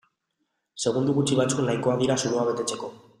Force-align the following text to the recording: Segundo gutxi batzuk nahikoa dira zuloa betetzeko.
Segundo 0.85 1.15
gutxi 1.19 1.37
batzuk 1.41 1.63
nahikoa 1.67 1.97
dira 2.03 2.17
zuloa 2.25 2.47
betetzeko. 2.53 2.95